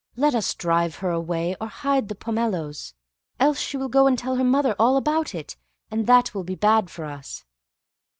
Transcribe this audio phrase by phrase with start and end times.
[0.15, 2.95] Let us drive her away, or hide the pomeloes,
[3.39, 5.57] else she will go and tell her mother all about it,
[5.91, 7.45] and that will be bad for us."